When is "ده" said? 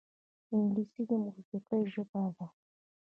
2.35-2.47